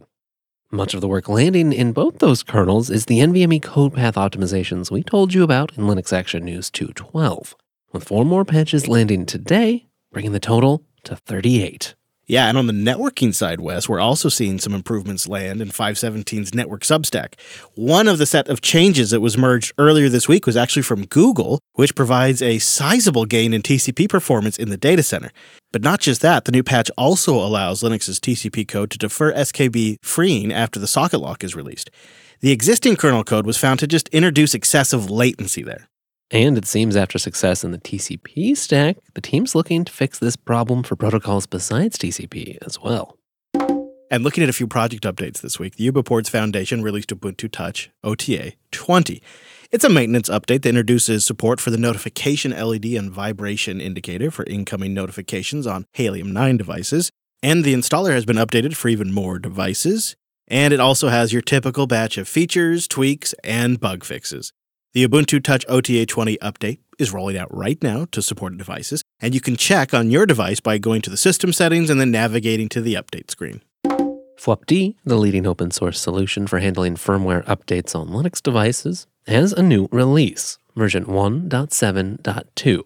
Much 0.71 0.95
of 0.95 1.01
the 1.01 1.07
work 1.07 1.29
landing 1.29 1.71
in 1.71 1.93
both 1.93 2.17
those 2.17 2.41
kernels 2.41 2.89
is 2.89 3.05
the 3.05 3.19
NVMe 3.19 3.61
code 3.61 3.93
path 3.93 4.15
optimizations 4.15 4.89
we 4.89 5.03
told 5.03 5.35
you 5.35 5.43
about 5.43 5.77
in 5.77 5.83
Linux 5.83 6.11
Action 6.11 6.45
News 6.45 6.71
2.12 6.71 7.53
with 7.93 8.03
four 8.03 8.25
more 8.25 8.43
patches 8.43 8.87
landing 8.87 9.25
today, 9.25 9.87
bringing 10.11 10.33
the 10.33 10.39
total 10.39 10.83
to 11.03 11.15
38. 11.15 11.95
Yeah, 12.25 12.47
and 12.47 12.57
on 12.57 12.67
the 12.67 12.73
networking 12.73 13.33
side, 13.35 13.59
Wes, 13.59 13.89
we're 13.89 13.99
also 13.99 14.29
seeing 14.29 14.57
some 14.57 14.73
improvements 14.73 15.27
land 15.27 15.61
in 15.61 15.67
517's 15.69 16.53
network 16.53 16.83
substack. 16.83 17.33
One 17.75 18.07
of 18.07 18.17
the 18.17 18.25
set 18.25 18.47
of 18.47 18.61
changes 18.61 19.09
that 19.09 19.19
was 19.19 19.37
merged 19.37 19.73
earlier 19.77 20.07
this 20.07 20.29
week 20.29 20.45
was 20.45 20.55
actually 20.55 20.83
from 20.83 21.05
Google, 21.05 21.59
which 21.73 21.95
provides 21.95 22.41
a 22.41 22.59
sizable 22.59 23.25
gain 23.25 23.53
in 23.53 23.61
TCP 23.61 24.07
performance 24.07 24.57
in 24.57 24.69
the 24.69 24.77
data 24.77 25.03
center. 25.03 25.31
But 25.73 25.83
not 25.83 25.99
just 25.99 26.21
that, 26.21 26.45
the 26.45 26.53
new 26.53 26.63
patch 26.63 26.89
also 26.97 27.35
allows 27.35 27.83
Linux's 27.83 28.21
TCP 28.21 28.69
code 28.69 28.89
to 28.91 28.97
defer 28.97 29.33
SKB 29.33 29.97
freeing 30.01 30.53
after 30.53 30.79
the 30.79 30.87
socket 30.87 31.19
lock 31.19 31.43
is 31.43 31.57
released. 31.57 31.91
The 32.39 32.51
existing 32.51 32.95
kernel 32.95 33.25
code 33.25 33.45
was 33.45 33.57
found 33.57 33.81
to 33.81 33.87
just 33.87 34.07
introduce 34.09 34.53
excessive 34.53 35.09
latency 35.09 35.61
there. 35.61 35.89
And 36.33 36.57
it 36.57 36.65
seems 36.65 36.95
after 36.95 37.19
success 37.19 37.63
in 37.63 37.69
the 37.69 37.77
TCP 37.77 38.57
stack, 38.57 38.97
the 39.13 39.21
team's 39.21 39.53
looking 39.53 39.85
to 39.85 39.91
fix 39.91 40.17
this 40.17 40.35
problem 40.35 40.81
for 40.81 40.95
protocols 40.95 41.45
besides 41.45 41.95
TCP 41.95 42.57
as 42.65 42.79
well. 42.81 43.19
And 44.09 44.23
looking 44.23 44.43
at 44.43 44.49
a 44.49 44.53
few 44.53 44.65
project 44.65 45.03
updates 45.03 45.41
this 45.41 45.59
week, 45.59 45.75
the 45.75 45.91
UBports 45.91 46.29
Foundation 46.29 46.81
released 46.81 47.09
Ubuntu 47.09 47.51
Touch 47.51 47.91
OTA 48.03 48.53
20. 48.71 49.21
It's 49.71 49.83
a 49.83 49.89
maintenance 49.89 50.27
update 50.27 50.63
that 50.63 50.69
introduces 50.69 51.23
support 51.23 51.61
for 51.61 51.69
the 51.69 51.77
notification 51.77 52.49
LED 52.51 52.85
and 52.85 53.11
vibration 53.11 53.79
indicator 53.79 54.31
for 54.31 54.43
incoming 54.45 54.95
notifications 54.95 55.67
on 55.67 55.85
Halium 55.95 56.31
9 56.31 56.57
devices. 56.57 57.11
And 57.43 57.63
the 57.63 57.75
installer 57.75 58.13
has 58.13 58.25
been 58.25 58.37
updated 58.37 58.75
for 58.75 58.89
even 58.89 59.13
more 59.13 59.37
devices. 59.37 60.15
And 60.47 60.73
it 60.73 60.79
also 60.79 61.09
has 61.09 61.31
your 61.31 61.43
typical 61.43 61.85
batch 61.85 62.17
of 62.17 62.27
features, 62.27 62.87
tweaks, 62.87 63.33
and 63.43 63.79
bug 63.79 64.03
fixes. 64.03 64.51
The 64.93 65.07
Ubuntu 65.07 65.43
Touch 65.43 65.65
OTA 65.67 66.05
20 66.05 66.37
update 66.37 66.77
is 66.99 67.11
rolling 67.11 67.35
out 67.35 67.51
right 67.51 67.81
now 67.81 68.05
to 68.11 68.21
supported 68.21 68.59
devices, 68.59 69.01
and 69.19 69.33
you 69.33 69.41
can 69.41 69.55
check 69.55 69.91
on 69.91 70.11
your 70.11 70.27
device 70.27 70.59
by 70.59 70.77
going 70.77 71.01
to 71.01 71.09
the 71.09 71.17
system 71.17 71.51
settings 71.51 71.89
and 71.89 71.99
then 71.99 72.11
navigating 72.11 72.69
to 72.69 72.79
the 72.79 72.93
update 72.93 73.31
screen. 73.31 73.63
FWUPD, 73.87 74.93
the 75.03 75.15
leading 75.15 75.47
open 75.47 75.71
source 75.71 75.99
solution 75.99 76.45
for 76.45 76.59
handling 76.59 76.93
firmware 76.93 77.43
updates 77.45 77.95
on 77.95 78.09
Linux 78.09 78.39
devices, 78.39 79.07
has 79.25 79.51
a 79.51 79.63
new 79.63 79.89
release, 79.91 80.59
version 80.75 81.05
1.7.2. 81.05 82.83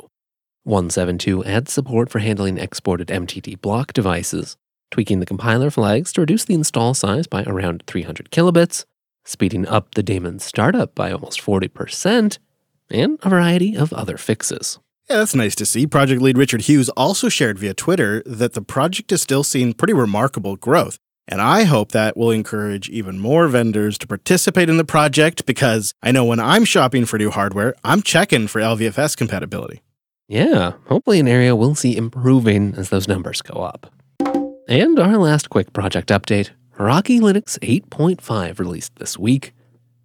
172 0.63 1.43
adds 1.43 1.73
support 1.73 2.09
for 2.09 2.19
handling 2.19 2.57
exported 2.57 3.09
MTD 3.09 3.59
block 3.59 3.91
devices, 3.91 4.55
tweaking 4.91 5.19
the 5.19 5.25
compiler 5.25 5.69
flags 5.69 6.13
to 6.13 6.21
reduce 6.21 6.45
the 6.45 6.53
install 6.53 6.93
size 6.93 7.27
by 7.27 7.43
around 7.43 7.83
300 7.85 8.31
kilobits, 8.31 8.85
speeding 9.27 9.67
up 9.67 9.95
the 9.95 10.03
daemon 10.03 10.39
startup 10.39 10.95
by 10.95 11.11
almost 11.11 11.41
40%, 11.41 12.37
and 12.89 13.19
a 13.21 13.29
variety 13.29 13.75
of 13.75 13.93
other 13.93 14.17
fixes. 14.17 14.79
Yeah, 15.09 15.17
that's 15.17 15.35
nice 15.35 15.55
to 15.55 15.65
see. 15.65 15.87
Project 15.87 16.21
lead 16.21 16.37
Richard 16.37 16.61
Hughes 16.61 16.89
also 16.89 17.29
shared 17.29 17.59
via 17.59 17.73
Twitter 17.73 18.23
that 18.25 18.53
the 18.53 18.61
project 18.61 19.11
is 19.11 19.21
still 19.21 19.43
seeing 19.43 19.73
pretty 19.73 19.93
remarkable 19.93 20.55
growth. 20.55 20.97
And 21.29 21.41
I 21.41 21.63
hope 21.63 21.91
that 21.91 22.15
will 22.15 22.31
encourage 22.31 22.89
even 22.89 23.19
more 23.19 23.47
vendors 23.47 23.97
to 23.99 24.07
participate 24.07 24.69
in 24.69 24.77
the 24.77 24.85
project 24.85 25.45
because 25.45 25.93
I 26.01 26.11
know 26.11 26.23
when 26.23 26.39
I'm 26.39 26.63
shopping 26.63 27.05
for 27.05 27.17
new 27.17 27.31
hardware, 27.31 27.75
I'm 27.83 28.01
checking 28.01 28.47
for 28.47 28.61
LVFS 28.61 29.17
compatibility. 29.17 29.81
Yeah, 30.29 30.73
hopefully 30.87 31.19
an 31.19 31.27
area 31.27 31.55
we'll 31.55 31.75
see 31.75 31.95
improving 31.95 32.75
as 32.75 32.89
those 32.89 33.07
numbers 33.07 33.41
go 33.41 33.61
up. 33.61 33.91
And 34.69 34.99
our 34.99 35.17
last 35.17 35.49
quick 35.49 35.71
project 35.71 36.09
update 36.09 36.49
Rocky 36.79 37.19
Linux 37.19 37.57
8.5 37.59 38.59
released 38.59 38.95
this 38.97 39.17
week. 39.17 39.53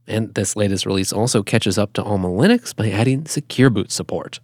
And 0.07 0.35
this 0.35 0.57
latest 0.57 0.87
release 0.87 1.13
also 1.13 1.43
catches 1.43 1.77
up 1.77 1.93
to 1.93 2.03
Alma 2.03 2.29
Linux 2.29 2.75
by 2.75 2.91
adding 2.91 3.27
Secure 3.27 3.69
Boot 3.69 3.93
support. 3.93 4.41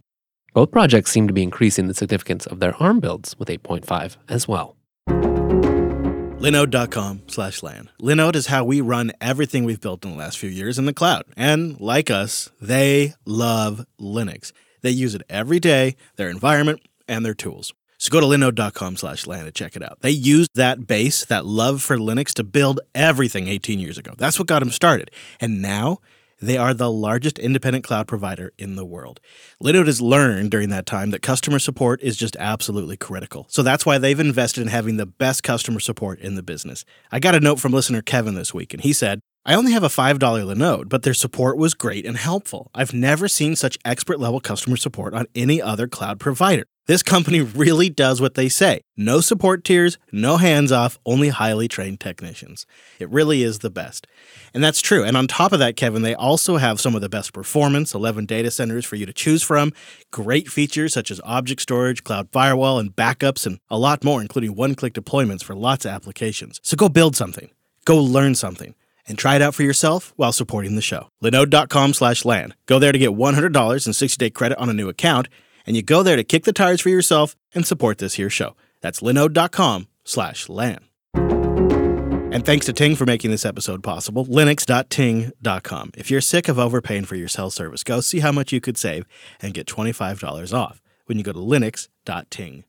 Both 0.52 0.70
projects 0.70 1.10
seem 1.10 1.26
to 1.26 1.32
be 1.32 1.42
increasing 1.42 1.88
the 1.88 1.94
significance 1.94 2.46
of 2.46 2.60
their 2.60 2.74
ARM 2.82 3.00
builds 3.00 3.34
with 3.38 3.48
8.5 3.48 4.16
as 4.28 4.46
well. 4.46 4.76
Linode.com 5.08 7.22
slash 7.28 7.62
LAN. 7.62 7.88
Linode 8.00 8.36
is 8.36 8.48
how 8.48 8.62
we 8.62 8.82
run 8.82 9.10
everything 9.20 9.64
we've 9.64 9.80
built 9.80 10.04
in 10.04 10.12
the 10.12 10.18
last 10.18 10.38
few 10.38 10.50
years 10.50 10.78
in 10.78 10.84
the 10.84 10.92
cloud. 10.92 11.24
And 11.36 11.80
like 11.80 12.10
us, 12.10 12.50
they 12.60 13.14
love 13.24 13.86
Linux. 13.98 14.52
They 14.82 14.90
use 14.90 15.14
it 15.14 15.22
every 15.30 15.60
day, 15.60 15.96
their 16.16 16.28
environment, 16.28 16.82
and 17.08 17.24
their 17.24 17.34
tools. 17.34 17.72
So 17.98 18.10
go 18.10 18.20
to 18.20 18.26
linode.com 18.26 18.96
slash 18.96 19.26
LAN 19.26 19.44
to 19.44 19.50
check 19.50 19.74
it 19.74 19.82
out. 19.82 20.00
They 20.00 20.10
used 20.10 20.50
that 20.54 20.86
base, 20.86 21.24
that 21.24 21.44
love 21.44 21.82
for 21.82 21.98
Linux 21.98 22.32
to 22.34 22.44
build 22.44 22.80
everything 22.94 23.48
18 23.48 23.80
years 23.80 23.98
ago. 23.98 24.14
That's 24.16 24.38
what 24.38 24.46
got 24.46 24.60
them 24.60 24.70
started. 24.70 25.10
And 25.40 25.60
now 25.60 25.98
they 26.40 26.56
are 26.56 26.72
the 26.72 26.92
largest 26.92 27.40
independent 27.40 27.84
cloud 27.84 28.06
provider 28.06 28.52
in 28.56 28.76
the 28.76 28.84
world. 28.84 29.18
Linode 29.60 29.86
has 29.86 30.00
learned 30.00 30.52
during 30.52 30.68
that 30.68 30.86
time 30.86 31.10
that 31.10 31.22
customer 31.22 31.58
support 31.58 32.00
is 32.00 32.16
just 32.16 32.36
absolutely 32.38 32.96
critical. 32.96 33.46
So 33.48 33.64
that's 33.64 33.84
why 33.84 33.98
they've 33.98 34.20
invested 34.20 34.62
in 34.62 34.68
having 34.68 34.96
the 34.96 35.06
best 35.06 35.42
customer 35.42 35.80
support 35.80 36.20
in 36.20 36.36
the 36.36 36.42
business. 36.44 36.84
I 37.10 37.18
got 37.18 37.34
a 37.34 37.40
note 37.40 37.58
from 37.58 37.72
listener 37.72 38.02
Kevin 38.02 38.36
this 38.36 38.54
week, 38.54 38.72
and 38.72 38.82
he 38.82 38.92
said, 38.92 39.18
I 39.44 39.54
only 39.54 39.72
have 39.72 39.82
a 39.82 39.88
$5 39.88 40.18
Linode, 40.18 40.88
but 40.88 41.02
their 41.02 41.14
support 41.14 41.56
was 41.56 41.74
great 41.74 42.06
and 42.06 42.16
helpful. 42.16 42.70
I've 42.74 42.94
never 42.94 43.26
seen 43.26 43.56
such 43.56 43.78
expert 43.84 44.20
level 44.20 44.38
customer 44.38 44.76
support 44.76 45.14
on 45.14 45.26
any 45.34 45.60
other 45.60 45.88
cloud 45.88 46.20
provider. 46.20 46.64
This 46.88 47.02
company 47.02 47.42
really 47.42 47.90
does 47.90 48.18
what 48.18 48.34
they 48.34 48.48
say 48.48 48.80
no 48.96 49.20
support 49.20 49.62
tiers, 49.62 49.98
no 50.10 50.38
hands 50.38 50.72
off, 50.72 50.98
only 51.04 51.28
highly 51.28 51.68
trained 51.68 52.00
technicians. 52.00 52.64
It 52.98 53.10
really 53.10 53.42
is 53.42 53.58
the 53.58 53.68
best. 53.68 54.06
And 54.54 54.64
that's 54.64 54.80
true. 54.80 55.04
And 55.04 55.14
on 55.14 55.26
top 55.28 55.52
of 55.52 55.58
that, 55.58 55.76
Kevin, 55.76 56.00
they 56.00 56.14
also 56.14 56.56
have 56.56 56.80
some 56.80 56.94
of 56.94 57.02
the 57.02 57.10
best 57.10 57.34
performance 57.34 57.92
11 57.92 58.24
data 58.24 58.50
centers 58.50 58.86
for 58.86 58.96
you 58.96 59.04
to 59.04 59.12
choose 59.12 59.42
from, 59.42 59.74
great 60.10 60.48
features 60.48 60.94
such 60.94 61.10
as 61.10 61.20
object 61.24 61.60
storage, 61.60 62.04
cloud 62.04 62.30
firewall, 62.32 62.78
and 62.78 62.96
backups, 62.96 63.46
and 63.46 63.60
a 63.68 63.78
lot 63.78 64.02
more, 64.02 64.22
including 64.22 64.56
one 64.56 64.74
click 64.74 64.94
deployments 64.94 65.44
for 65.44 65.54
lots 65.54 65.84
of 65.84 65.90
applications. 65.90 66.58
So 66.62 66.74
go 66.74 66.88
build 66.88 67.14
something, 67.14 67.50
go 67.84 67.98
learn 67.98 68.34
something 68.34 68.74
and 69.06 69.18
try 69.18 69.36
it 69.36 69.42
out 69.42 69.54
for 69.54 69.62
yourself 69.62 70.14
while 70.16 70.32
supporting 70.32 70.74
the 70.74 70.80
show. 70.80 71.08
Linode.com 71.22 71.92
slash 71.92 72.24
LAN. 72.24 72.54
Go 72.64 72.78
there 72.78 72.92
to 72.92 72.98
get 72.98 73.10
$100 73.10 73.44
and 73.44 73.52
60-day 73.52 74.30
credit 74.30 74.58
on 74.58 74.70
a 74.70 74.74
new 74.74 74.88
account, 74.88 75.28
and 75.68 75.76
you 75.76 75.82
go 75.82 76.02
there 76.02 76.16
to 76.16 76.24
kick 76.24 76.44
the 76.44 76.52
tires 76.52 76.80
for 76.80 76.88
yourself 76.88 77.36
and 77.54 77.66
support 77.66 77.98
this 77.98 78.14
here 78.14 78.30
show. 78.30 78.56
That's 78.80 79.00
linode.com 79.00 79.86
slash 80.02 80.48
LAN. 80.48 80.80
And 81.14 82.44
thanks 82.44 82.64
to 82.66 82.72
Ting 82.72 82.96
for 82.96 83.04
making 83.04 83.30
this 83.30 83.44
episode 83.44 83.82
possible. 83.82 84.24
Linux.ting.com. 84.24 85.90
If 85.94 86.10
you're 86.10 86.20
sick 86.22 86.48
of 86.48 86.58
overpaying 86.58 87.04
for 87.04 87.16
your 87.16 87.28
cell 87.28 87.50
service, 87.50 87.84
go 87.84 88.00
see 88.00 88.20
how 88.20 88.32
much 88.32 88.50
you 88.50 88.62
could 88.62 88.78
save 88.78 89.04
and 89.42 89.52
get 89.52 89.66
$25 89.66 90.56
off 90.56 90.80
when 91.04 91.18
you 91.18 91.24
go 91.24 91.32
to 91.32 91.38
linux.ting.com. 91.38 92.64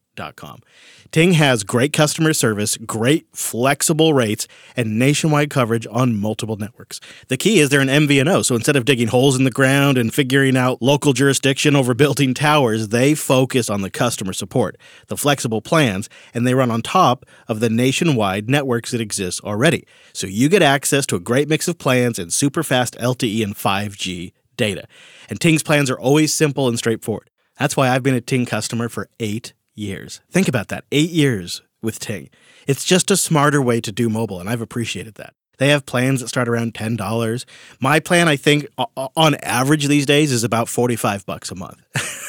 Ting 1.11 1.33
has 1.33 1.63
great 1.63 1.91
customer 1.91 2.33
service, 2.33 2.77
great 2.77 3.25
flexible 3.33 4.13
rates, 4.13 4.47
and 4.75 4.99
nationwide 4.99 5.49
coverage 5.49 5.87
on 5.89 6.15
multiple 6.15 6.55
networks. 6.57 6.99
The 7.29 7.37
key 7.37 7.59
is 7.59 7.69
they're 7.69 7.81
an 7.81 7.87
MVNO, 7.87 8.45
so 8.45 8.53
instead 8.53 8.75
of 8.75 8.85
digging 8.85 9.07
holes 9.07 9.35
in 9.35 9.43
the 9.43 9.49
ground 9.49 9.97
and 9.97 10.13
figuring 10.13 10.55
out 10.55 10.81
local 10.81 11.13
jurisdiction 11.13 11.75
over 11.75 11.95
building 11.95 12.35
towers, 12.35 12.89
they 12.89 13.15
focus 13.15 13.69
on 13.69 13.81
the 13.81 13.89
customer 13.89 14.33
support, 14.33 14.77
the 15.07 15.17
flexible 15.17 15.61
plans, 15.61 16.09
and 16.33 16.45
they 16.45 16.53
run 16.53 16.69
on 16.69 16.81
top 16.81 17.25
of 17.47 17.59
the 17.59 17.69
nationwide 17.69 18.49
networks 18.49 18.91
that 18.91 19.01
exist 19.01 19.41
already. 19.43 19.85
So 20.13 20.27
you 20.27 20.47
get 20.47 20.61
access 20.61 21.07
to 21.07 21.15
a 21.15 21.19
great 21.19 21.49
mix 21.49 21.67
of 21.67 21.79
plans 21.79 22.19
and 22.19 22.31
super 22.31 22.61
fast 22.61 22.95
LTE 22.99 23.43
and 23.43 23.55
5G 23.55 24.33
data. 24.57 24.85
And 25.29 25.41
Ting's 25.41 25.63
plans 25.63 25.89
are 25.89 25.99
always 25.99 26.33
simple 26.33 26.67
and 26.67 26.77
straightforward. 26.77 27.29
That's 27.57 27.75
why 27.75 27.89
I've 27.89 28.03
been 28.03 28.13
a 28.13 28.21
Ting 28.21 28.45
customer 28.45 28.89
for 28.89 29.09
eight 29.19 29.53
years. 29.79 30.21
Think 30.29 30.47
about 30.47 30.67
that 30.67 30.85
eight 30.91 31.09
years 31.09 31.61
with 31.81 31.99
Ting. 31.99 32.29
It's 32.67 32.85
just 32.85 33.09
a 33.09 33.17
smarter 33.17 33.61
way 33.61 33.81
to 33.81 33.91
do 33.91 34.09
mobile, 34.09 34.39
and 34.39 34.49
I've 34.49 34.61
appreciated 34.61 35.15
that. 35.15 35.33
They 35.59 35.69
have 35.69 35.85
plans 35.85 36.21
that 36.21 36.29
start 36.29 36.47
around 36.47 36.73
$10. 36.73 37.45
My 37.79 37.99
plan, 37.99 38.27
I 38.27 38.37
think, 38.37 38.67
on 38.95 39.35
average 39.35 39.87
these 39.87 40.05
days 40.05 40.31
is 40.31 40.43
about 40.43 40.69
45 40.69 41.25
bucks 41.25 41.51
a 41.51 41.55
month. 41.55 41.79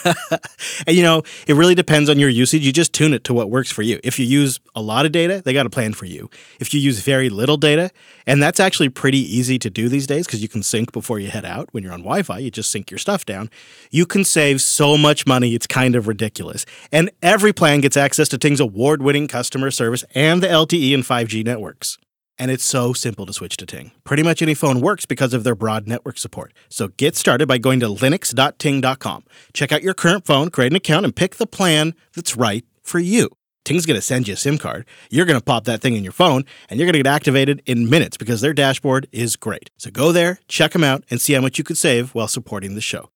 and 0.87 0.97
you 0.97 1.03
know, 1.03 1.23
it 1.47 1.55
really 1.55 1.77
depends 1.77 2.11
on 2.11 2.19
your 2.19 2.29
usage. 2.29 2.67
You 2.67 2.73
just 2.73 2.93
tune 2.93 3.15
it 3.15 3.23
to 3.25 3.35
what 3.35 3.49
works 3.49 3.71
for 3.71 3.83
you. 3.83 4.01
If 4.03 4.19
you 4.19 4.27
use 4.27 4.59
a 4.75 4.83
lot 4.83 5.07
of 5.07 5.13
data, 5.13 5.43
they 5.45 5.53
got 5.53 5.65
a 5.65 5.71
plan 5.71 5.93
for 5.93 6.07
you. 6.07 6.29
If 6.59 6.75
you 6.75 6.81
use 6.81 7.01
very 7.01 7.31
little 7.31 7.57
data, 7.57 7.91
and 8.27 8.43
that's 8.43 8.59
actually 8.59 8.89
pretty 8.89 9.19
easy 9.19 9.59
to 9.61 9.71
do 9.71 9.89
these 9.89 10.07
days 10.07 10.27
because 10.27 10.43
you 10.43 10.49
can 10.49 10.63
sync 10.63 10.93
before 10.93 11.21
you 11.21 11.29
head 11.29 11.45
out. 11.45 11.69
When 11.73 11.85
you're 11.85 11.93
on 11.93 12.01
Wi 12.01 12.23
Fi, 12.23 12.39
you 12.39 12.51
just 12.51 12.71
sync 12.71 12.91
your 12.91 12.99
stuff 12.99 13.25
down. 13.25 13.49
You 13.91 14.07
can 14.07 14.25
save 14.25 14.61
so 14.61 14.97
much 14.97 15.27
money, 15.27 15.55
it's 15.55 15.67
kind 15.69 15.95
of 15.95 16.09
ridiculous. 16.09 16.67
And 16.91 17.11
every 17.23 17.53
plan 17.53 17.81
gets 17.81 17.97
access 17.97 18.29
to 18.31 18.39
Ting's 18.39 18.61
award 18.61 19.03
winning 19.03 19.29
customer 19.29 19.71
service 19.71 20.05
and 20.15 20.43
the 20.43 20.49
LTE 20.49 20.95
and 20.95 21.05
5G 21.05 21.45
networks 21.45 21.99
and 22.41 22.51
it's 22.51 22.65
so 22.65 22.93
simple 22.95 23.27
to 23.27 23.35
switch 23.35 23.59
to 23.59 23.67
Ting. 23.67 23.93
Pretty 24.03 24.23
much 24.23 24.41
any 24.41 24.55
phone 24.55 24.81
works 24.81 25.05
because 25.05 25.35
of 25.35 25.45
their 25.45 25.55
broad 25.55 25.87
network 25.87 26.17
support. 26.19 26.55
So 26.71 26.89
get 26.89 27.15
started 27.15 27.47
by 27.47 27.59
going 27.59 27.81
to 27.81 27.87
linux.ting.com. 27.87 29.25
Check 29.53 29.71
out 29.71 29.83
your 29.83 29.93
current 29.95 30.25
phone, 30.25 30.49
create 30.51 30.73
an 30.73 30.77
account, 30.77 31.05
and 31.05 31.15
pick 31.15 31.37
the 31.37 31.47
plan 31.47 31.95
that's 32.15 32.39
right 32.39 32.65
for 32.83 32.99
you. 32.99 33.29
Ting's 33.65 33.85
going 33.85 33.99
to 33.99 34.03
send 34.03 34.27
you 34.27 34.33
a 34.35 34.39
SIM 34.39 34.57
card. 34.57 34.87
You're 35.11 35.27
going 35.27 35.39
to 35.39 35.45
pop 35.45 35.65
that 35.65 35.83
thing 35.83 35.95
in 35.95 36.03
your 36.03 36.15
phone, 36.15 36.47
and 36.71 36.81
you're 36.81 36.87
going 36.87 36.95
to 36.95 37.01
get 37.01 37.07
activated 37.07 37.63
in 37.67 37.91
minutes 37.91 38.17
because 38.17 38.41
their 38.41 38.55
dashboard 38.55 39.07
is 39.13 39.37
great. 39.37 39.69
So 39.77 39.91
go 39.91 40.11
there, 40.11 40.39
check 40.49 40.73
them 40.73 40.83
out, 40.83 41.05
and 41.11 41.21
see 41.21 41.35
how 41.35 41.43
much 41.43 41.59
you 41.59 41.65
could 41.65 41.77
save 41.77 42.15
while 42.15 42.27
supporting 42.27 42.75
the 42.75 42.81
show. 42.81 43.11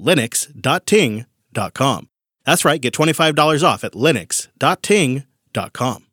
Linux.ting.com. 0.00 2.08
That's 2.46 2.64
right, 2.64 2.80
get 2.80 2.94
$25 2.94 3.62
off 3.62 3.84
at 3.84 3.92
linux.ting.com. 3.92 6.06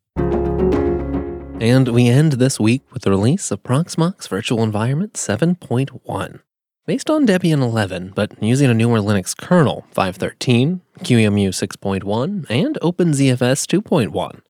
And 1.60 1.88
we 1.88 2.08
end 2.08 2.34
this 2.34 2.60
week 2.60 2.84
with 2.94 3.02
the 3.02 3.10
release 3.10 3.50
of 3.50 3.64
Proxmox 3.64 4.28
Virtual 4.28 4.62
Environment 4.62 5.14
7.1. 5.14 6.42
Based 6.86 7.10
on 7.10 7.26
Debian 7.26 7.64
11, 7.64 8.14
but 8.14 8.32
using 8.42 8.70
a 8.70 8.76
newer 8.76 9.00
Linux 9.00 9.36
kernel, 9.36 9.88
5.13, 9.96 10.82
QEMU 11.00 11.50
6.1, 11.50 12.46
and 12.48 12.78
OpenZFS 12.84 13.66
2.1. 13.66 14.42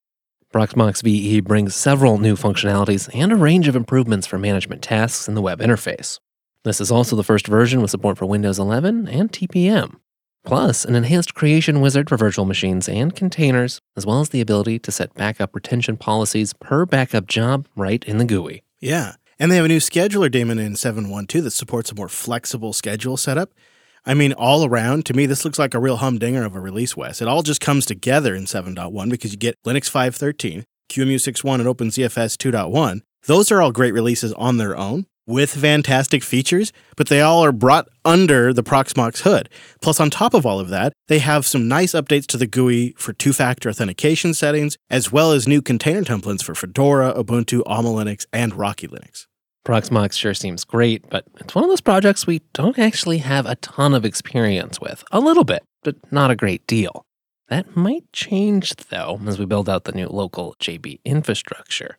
Proxmox 0.53 1.01
VE 1.01 1.39
brings 1.39 1.75
several 1.75 2.17
new 2.17 2.35
functionalities 2.35 3.09
and 3.15 3.31
a 3.31 3.37
range 3.37 3.69
of 3.69 3.77
improvements 3.77 4.27
for 4.27 4.37
management 4.37 4.81
tasks 4.81 5.29
in 5.29 5.33
the 5.33 5.41
web 5.41 5.59
interface. 5.59 6.19
This 6.63 6.81
is 6.81 6.91
also 6.91 7.15
the 7.15 7.23
first 7.23 7.47
version 7.47 7.81
with 7.81 7.91
support 7.91 8.17
for 8.17 8.25
Windows 8.25 8.59
11 8.59 9.07
and 9.07 9.31
TPM 9.31 9.95
plus 10.47 10.85
an 10.85 10.95
enhanced 10.95 11.35
creation 11.35 11.81
wizard 11.81 12.07
for 12.07 12.15
virtual 12.15 12.45
machines 12.45 12.87
and 12.87 13.13
containers, 13.13 13.81
as 13.97 14.05
well 14.05 14.21
as 14.21 14.29
the 14.29 14.39
ability 14.39 14.79
to 14.79 14.93
set 14.93 15.13
backup 15.13 15.53
retention 15.53 15.97
policies 15.97 16.53
per 16.53 16.85
backup 16.85 17.27
job 17.27 17.67
right 17.75 18.05
in 18.05 18.17
the 18.17 18.23
GUI. 18.23 18.63
Yeah. 18.79 19.15
And 19.37 19.51
they 19.51 19.57
have 19.57 19.65
a 19.65 19.67
new 19.67 19.79
scheduler 19.79 20.31
daemon 20.31 20.57
in 20.57 20.73
7.1.2 20.73 21.43
that 21.43 21.51
supports 21.51 21.91
a 21.91 21.95
more 21.95 22.07
flexible 22.07 22.71
schedule 22.71 23.17
setup. 23.17 23.51
I 24.05 24.13
mean, 24.13 24.31
all 24.31 24.63
around, 24.63 25.05
to 25.07 25.13
me, 25.13 25.25
this 25.25 25.43
looks 25.43 25.59
like 25.59 25.73
a 25.73 25.79
real 25.79 25.97
humdinger 25.97 26.45
of 26.45 26.55
a 26.55 26.61
release, 26.61 26.95
Wes. 26.95 27.21
It 27.21 27.27
all 27.27 27.43
just 27.43 27.59
comes 27.59 27.85
together 27.85 28.33
in 28.33 28.45
7.1 28.45 29.09
because 29.09 29.33
you 29.33 29.37
get 29.37 29.61
Linux 29.65 29.91
5.13, 29.91 30.63
QEMU 30.89 31.15
6.1, 31.15 31.55
and 31.55 31.65
OpenZFS 31.65 32.37
2.1. 32.37 33.01
Those 33.25 33.51
are 33.51 33.61
all 33.61 33.73
great 33.73 33.93
releases 33.93 34.31
on 34.33 34.55
their 34.55 34.77
own 34.77 35.07
with 35.27 35.53
fantastic 35.53 36.23
features, 36.23 36.73
but 36.95 37.09
they 37.09 37.21
all 37.21 37.43
are 37.43 37.51
brought 37.51 37.87
under 38.05 38.53
the 38.53 38.63
Proxmox 38.63 39.21
hood. 39.21 39.49
Plus, 39.81 39.99
on 39.99 40.09
top 40.09 40.33
of 40.33 40.45
all 40.45 40.59
of 40.59 40.69
that, 40.69 40.93
they 41.07 41.19
have 41.19 41.45
some 41.45 41.67
nice 41.67 41.91
updates 41.91 42.25
to 42.27 42.37
the 42.37 42.47
GUI 42.47 42.95
for 42.97 43.13
two 43.13 43.33
factor 43.33 43.69
authentication 43.69 44.33
settings, 44.33 44.77
as 44.89 45.11
well 45.11 45.31
as 45.31 45.47
new 45.47 45.61
container 45.61 46.01
templates 46.01 46.41
for 46.41 46.55
Fedora, 46.55 47.13
Ubuntu, 47.13 47.61
Alma 47.65 47.89
Linux, 47.89 48.25
and 48.31 48.55
Rocky 48.55 48.87
Linux. 48.87 49.27
Proxmox 49.65 50.13
sure 50.13 50.33
seems 50.33 50.63
great, 50.63 51.09
but 51.09 51.25
it's 51.41 51.53
one 51.53 51.65
of 51.65 51.69
those 51.69 51.81
projects 51.81 52.25
we 52.25 52.41
don't 52.53 52.79
actually 52.79 53.17
have 53.17 53.45
a 53.45 53.57
ton 53.57 53.93
of 53.93 54.05
experience 54.05 54.79
with. 54.79 55.03
A 55.11 55.19
little 55.19 55.43
bit, 55.43 55.61
but 55.83 55.97
not 56.09 56.31
a 56.31 56.37
great 56.37 56.65
deal. 56.67 57.03
That 57.49 57.75
might 57.75 58.11
change, 58.13 58.75
though, 58.89 59.19
as 59.25 59.37
we 59.37 59.45
build 59.45 59.67
out 59.67 59.83
the 59.83 59.91
new 59.91 60.07
local 60.07 60.55
JB 60.61 60.99
infrastructure. 61.03 61.97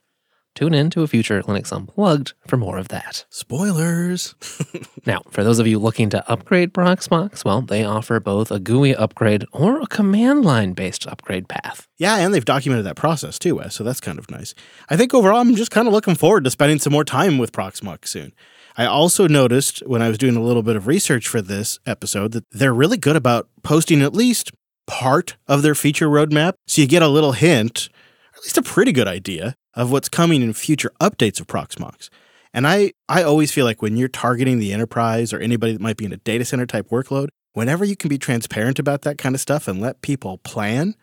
Tune 0.54 0.74
in 0.74 0.90
to 0.90 1.02
a 1.02 1.06
future 1.06 1.42
Linux 1.42 1.72
Unplugged 1.72 2.32
for 2.46 2.56
more 2.56 2.78
of 2.78 2.88
that. 2.88 3.24
Spoilers. 3.30 4.34
now, 5.06 5.22
for 5.30 5.44
those 5.44 5.58
of 5.58 5.66
you 5.66 5.78
looking 5.78 6.10
to 6.10 6.28
upgrade 6.30 6.74
Proxmox, 6.74 7.44
well, 7.44 7.62
they 7.62 7.84
offer 7.84 8.18
both 8.18 8.50
a 8.50 8.58
GUI 8.58 8.94
upgrade 8.94 9.44
or 9.52 9.80
a 9.80 9.86
command 9.86 10.44
line 10.44 10.72
based 10.72 11.06
upgrade 11.06 11.48
path. 11.48 11.86
Yeah, 11.96 12.16
and 12.16 12.34
they've 12.34 12.44
documented 12.44 12.86
that 12.86 12.96
process 12.96 13.38
too, 13.38 13.56
Wes, 13.56 13.74
so 13.74 13.84
that's 13.84 14.00
kind 14.00 14.18
of 14.18 14.30
nice. 14.30 14.54
I 14.88 14.96
think 14.96 15.14
overall, 15.14 15.40
I'm 15.40 15.54
just 15.54 15.70
kind 15.70 15.86
of 15.86 15.94
looking 15.94 16.16
forward 16.16 16.44
to 16.44 16.50
spending 16.50 16.78
some 16.78 16.92
more 16.92 17.04
time 17.04 17.38
with 17.38 17.52
Proxmox 17.52 18.08
soon. 18.08 18.32
I 18.76 18.86
also 18.86 19.26
noticed 19.26 19.80
when 19.86 20.02
I 20.02 20.08
was 20.08 20.18
doing 20.18 20.36
a 20.36 20.42
little 20.42 20.62
bit 20.62 20.76
of 20.76 20.86
research 20.86 21.26
for 21.26 21.42
this 21.42 21.80
episode 21.84 22.32
that 22.32 22.44
they're 22.52 22.74
really 22.74 22.96
good 22.96 23.16
about 23.16 23.48
posting 23.62 24.02
at 24.02 24.14
least 24.14 24.52
part 24.86 25.36
of 25.46 25.62
their 25.62 25.74
feature 25.74 26.08
roadmap. 26.08 26.54
So 26.66 26.82
you 26.82 26.88
get 26.88 27.02
a 27.02 27.08
little 27.08 27.32
hint, 27.32 27.88
or 28.32 28.38
at 28.38 28.42
least 28.44 28.58
a 28.58 28.62
pretty 28.62 28.92
good 28.92 29.08
idea, 29.08 29.56
of 29.78 29.92
what's 29.92 30.08
coming 30.08 30.42
in 30.42 30.52
future 30.52 30.90
updates 31.00 31.40
of 31.40 31.46
Proxmox. 31.46 32.10
And 32.52 32.66
I, 32.66 32.92
I 33.08 33.22
always 33.22 33.52
feel 33.52 33.64
like 33.64 33.80
when 33.80 33.96
you're 33.96 34.08
targeting 34.08 34.58
the 34.58 34.72
enterprise 34.72 35.32
or 35.32 35.38
anybody 35.38 35.72
that 35.72 35.80
might 35.80 35.96
be 35.96 36.04
in 36.04 36.12
a 36.12 36.16
data 36.16 36.44
center 36.44 36.66
type 36.66 36.88
workload, 36.90 37.28
whenever 37.52 37.84
you 37.84 37.94
can 37.94 38.08
be 38.08 38.18
transparent 38.18 38.80
about 38.80 39.02
that 39.02 39.18
kind 39.18 39.36
of 39.36 39.40
stuff 39.40 39.68
and 39.68 39.80
let 39.80 40.02
people 40.02 40.38
plan, 40.38 40.96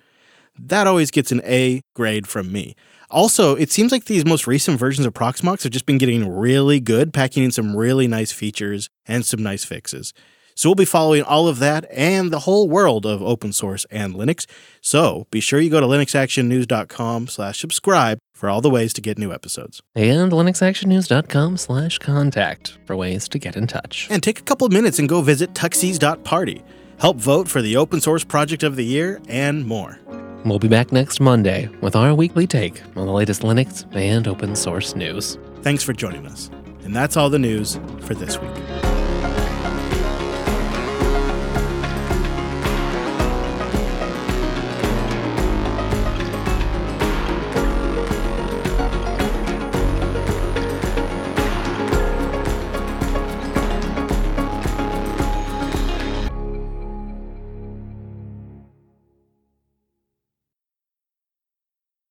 that 0.60 0.88
always 0.88 1.10
gets 1.10 1.32
an 1.32 1.42
A 1.46 1.82
grade 1.96 2.28
from 2.28 2.52
me. 2.52 2.76
Also, 3.10 3.56
it 3.56 3.72
seems 3.72 3.94
like 3.94 4.06
these 4.06 4.26
most 4.26 4.46
recent 4.46 4.78
versions 4.78 5.08
of 5.08 5.14
Proxmox 5.14 5.64
have 5.64 5.72
just 5.72 5.86
been 5.86 5.98
getting 5.98 6.28
really 6.28 6.82
good, 6.82 7.14
packing 7.14 7.46
in 7.46 7.52
some 7.52 7.78
really 7.78 8.08
nice 8.08 8.34
features 8.34 8.90
and 9.06 9.26
some 9.26 9.42
nice 9.42 9.64
fixes. 9.64 10.14
So 10.56 10.70
we'll 10.70 10.76
be 10.76 10.86
following 10.86 11.22
all 11.22 11.48
of 11.48 11.60
that 11.60 11.86
and 11.92 12.32
the 12.32 12.40
whole 12.40 12.70
world 12.70 13.06
of 13.06 13.22
open 13.22 13.52
source 13.52 13.86
and 13.92 14.16
Linux. 14.16 14.46
So 14.82 15.28
be 15.30 15.42
sure 15.42 15.60
you 15.60 15.70
go 15.70 15.82
to 15.82 15.86
linuxactionnews.com 15.86 17.28
slash 17.28 17.60
subscribe 17.60 18.20
for 18.34 18.50
all 18.50 18.62
the 18.62 18.70
ways 18.70 18.94
to 18.94 19.02
get 19.02 19.18
new 19.18 19.34
episodes. 19.34 19.82
And 19.96 20.32
linuxactionnews.com 20.32 21.58
slash 21.58 21.98
contact 22.00 22.78
for 22.86 22.96
ways 22.96 23.28
to 23.30 23.40
get 23.40 23.58
in 23.58 23.68
touch. 23.68 24.08
And 24.10 24.24
take 24.24 24.40
a 24.40 24.44
couple 24.44 24.66
of 24.66 24.72
minutes 24.72 24.98
and 24.98 25.10
go 25.10 25.22
visit 25.22 25.54
tuxies.party. 25.54 26.64
Help 27.00 27.18
vote 27.18 27.50
for 27.50 27.62
the 27.62 27.76
open 27.76 28.00
source 28.00 28.24
project 28.24 28.64
of 28.64 28.78
the 28.78 28.86
year 28.86 29.22
and 29.28 29.66
more. 29.66 30.00
We'll 30.46 30.60
be 30.60 30.68
back 30.68 30.92
next 30.92 31.20
Monday 31.20 31.68
with 31.82 31.96
our 31.96 32.14
weekly 32.14 32.48
take 32.48 32.82
on 32.96 33.08
the 33.08 33.12
latest 33.12 33.42
Linux 33.42 33.84
and 33.96 34.28
open 34.28 34.56
source 34.56 34.96
news. 34.96 35.38
Thanks 35.64 35.84
for 35.84 35.92
joining 35.92 36.28
us. 36.28 36.50
And 36.84 36.96
that's 36.96 37.18
all 37.18 37.30
the 37.30 37.40
news 37.40 37.80
for 38.02 38.14
this 38.14 38.40
week. 38.40 38.85